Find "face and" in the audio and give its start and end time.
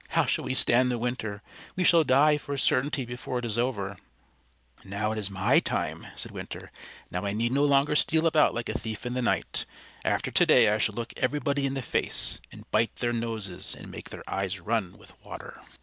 11.83-12.65